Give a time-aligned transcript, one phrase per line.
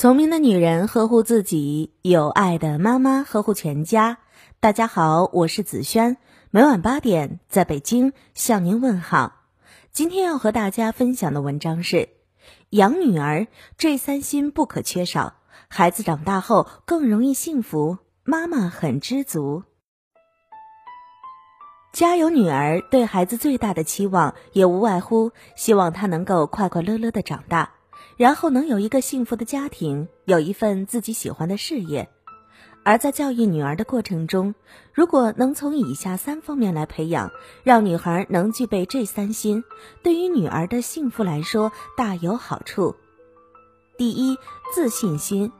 [0.00, 4.16] 聪明的女人呵护自己，有爱的妈妈呵护全家。
[4.58, 6.16] 大家好，我是子轩，
[6.50, 9.42] 每晚八点在北京向您问好。
[9.92, 12.08] 今天要和大家分享的文章是：
[12.70, 15.34] 养女儿这三心不可缺少，
[15.68, 19.64] 孩子长大后更容易幸福，妈妈很知足。
[21.92, 27.74] 家有女儿，对孩子最大的期望也无外乎希望她能够快快乐乐的长大。
[28.16, 32.08] 然后能有一个幸福的家庭，有一份自己喜欢的事业，
[32.82, 34.54] 而在教育女儿的过程中，
[34.92, 37.30] 如果能从以下三方面来培养，
[37.62, 39.64] 让女孩能具备这三心，
[40.02, 42.96] 对于女儿的幸福来说大有好处。
[43.96, 44.36] 第一，
[44.74, 45.52] 自信心。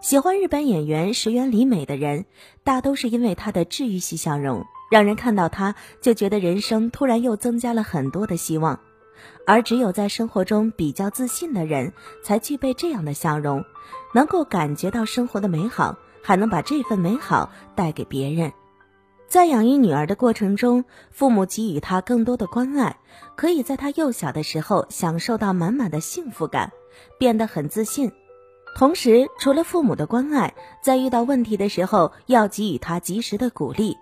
[0.00, 2.26] 喜欢日本演员石原里美的人，
[2.64, 8.80] 大都是因为她的治愈系笑容，让人看到她就觉得人生突然又增加了很多的希望。
[9.46, 13.64] 而只有在生活中比较自信的人，才具备这样的笑容，
[14.14, 18.52] 能够感觉到生活的美好，还能把这份美好带给别人。
[19.28, 22.98] 在养育女儿的过程中，父母给予她更多的关爱，
[23.34, 26.70] 可以在她幼小的时候享受到满满的幸福感，
[27.18, 28.12] 变得很自信。
[28.76, 33.96] 同时，除了父母的关爱，在遇到问题的时候，要给予她及时的鼓励，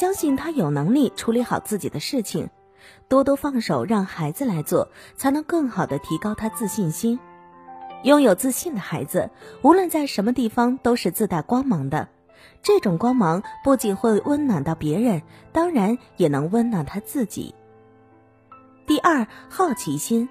[0.00, 2.48] 相信她有能力处理好自己的事情。
[3.08, 7.18] 多多放手，让孩子来做，才能更好的提高他自信心。
[8.04, 9.30] 拥有自信的孩子，
[9.62, 12.08] 无论在什么地方都是自带光芒的。
[12.62, 15.22] 这种光芒不仅会温暖到别人，
[15.52, 17.54] 当然也能温暖他自己。
[18.86, 20.28] 第二，好奇心。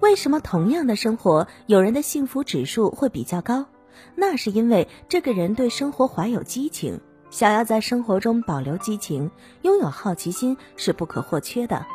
[0.00, 3.66] 为什么同样的生活，有人的幸福指数会比较高？
[4.14, 7.00] 那是因为这个人对生活怀有激情。
[7.30, 9.30] 想要在生活中保留激情，
[9.62, 11.86] 拥有好奇心是不可或缺的。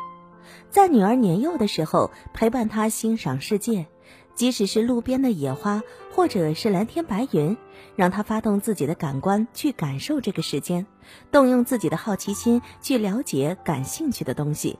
[0.70, 3.86] 在女儿年幼的时候，陪伴她欣赏世界，
[4.34, 5.82] 即使是路边的野花，
[6.14, 7.56] 或者是蓝天白云，
[7.96, 10.86] 让她发动自己的感官去感受这个世间，
[11.30, 14.78] 动用自己的好奇心去了解感兴趣的东西。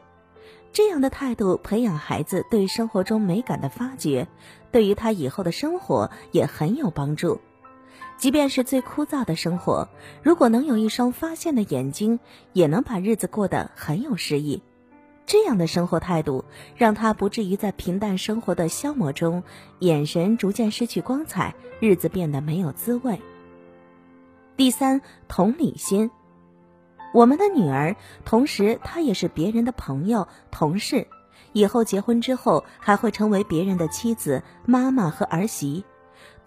[0.73, 4.29] 这样的态度培养孩子对生活中美感的发掘，
[4.71, 7.41] 对于他以后的生活也很有帮助。
[8.17, 9.89] 即便是最枯燥的生活，
[10.23, 12.19] 如果能有一双发现的眼睛，
[12.53, 14.63] 也能把日子过得很有诗意。
[15.27, 16.45] 这样的生活态度，
[16.77, 19.43] 让他不至于在平淡生活的消磨中，
[19.81, 23.21] 眼神逐渐失去光彩，日子变得没有滋味。
[24.57, 26.11] 第三，同理心。
[27.13, 31.07] 我们的女儿，同时她也是别人的朋友、同事，
[31.53, 35.85] 以后结婚之后，还会成为别人的妻子、妈妈和儿媳。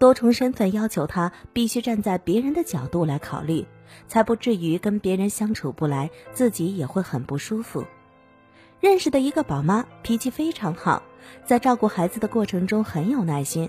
[0.00, 3.66] 多重身份要求他必须站在别人的角度来考虑，
[4.08, 7.84] 才不至于跟别人相处不来，自己也会很不舒服。
[8.80, 11.02] 认识的一个宝妈脾气非常好，
[11.44, 13.68] 在照顾孩子的过程中很有耐心，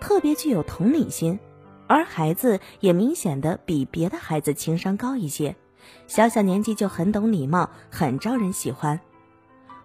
[0.00, 1.38] 特别具有同理心，
[1.86, 5.56] 而孩子也明显的比别的孩子情商高一些，
[6.06, 8.98] 小小年纪就很懂礼貌，很招人喜欢。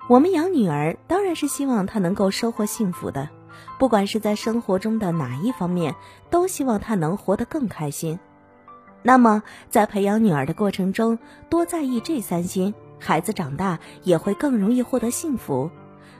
[0.07, 3.27] 我们养女儿当然是希望她能够收获幸福的。
[3.79, 5.95] 不管是在生活中的哪一方面，
[6.29, 8.19] 都希望她能活得更开心。
[9.03, 11.17] 那么，在培养女儿的过程中，
[11.49, 15.71] 多在意这三心，孩子长大也会更容易获得幸福。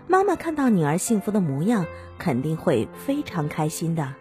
[0.07, 1.85] 妈妈看到女儿幸福的模样，
[2.17, 4.15] 肯定会非常开心的。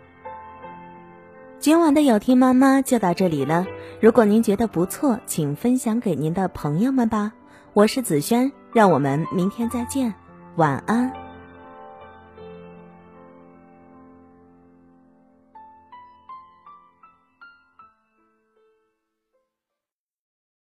[1.58, 3.66] 今晚的有听妈妈就到这里了。
[4.00, 7.32] 如果您觉得不错，请分享给您的朋友们吧。
[7.72, 10.14] 我是子轩，让我们明天再见，
[10.56, 11.19] 晚安。